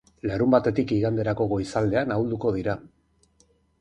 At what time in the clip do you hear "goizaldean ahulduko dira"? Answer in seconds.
1.51-2.77